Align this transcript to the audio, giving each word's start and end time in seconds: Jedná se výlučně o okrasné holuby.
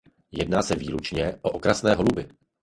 Jedná 0.31 0.61
se 0.61 0.75
výlučně 0.75 1.35
o 1.41 1.51
okrasné 1.51 1.95
holuby. 1.95 2.29